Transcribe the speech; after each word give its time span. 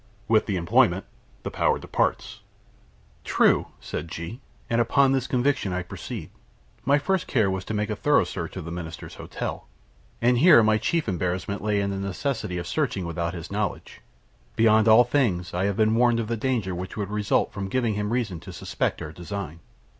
With 0.27 0.47
the 0.47 0.55
employment 0.55 1.05
the 1.43 1.51
power 1.51 1.77
departs." 1.77 2.39
"True," 3.23 3.67
said 3.79 4.07
G; 4.07 4.41
"and 4.67 4.81
upon 4.81 5.11
this 5.11 5.27
conviction 5.27 5.73
I 5.73 5.83
proceeded. 5.83 6.31
My 6.83 6.97
first 6.97 7.27
care 7.27 7.51
was 7.51 7.63
to 7.65 7.75
make 7.75 7.95
thorough 7.95 8.23
search 8.23 8.57
of 8.57 8.65
the 8.65 8.71
Minister's 8.71 9.13
hotel; 9.13 9.67
and 10.19 10.39
here 10.39 10.63
my 10.63 10.79
chief 10.79 11.07
embarrassment 11.07 11.61
lay 11.61 11.79
in 11.79 11.91
the 11.91 11.97
necessity 11.99 12.57
of 12.57 12.65
searching 12.65 13.05
without 13.05 13.35
his 13.35 13.51
knowledge. 13.51 14.01
Beyond 14.55 14.87
all 14.87 15.03
things, 15.03 15.53
I 15.53 15.65
have 15.65 15.77
been 15.77 15.93
warned 15.93 16.19
of 16.19 16.29
the 16.29 16.35
danger 16.35 16.73
which 16.73 16.97
would 16.97 17.11
result 17.11 17.53
from 17.53 17.69
giving 17.69 17.93
him 17.93 18.11
reason 18.11 18.39
to 18.39 18.51
suspect 18.51 19.03
our 19.03 19.11
design." 19.11 19.59